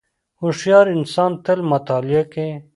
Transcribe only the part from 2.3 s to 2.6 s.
کوي.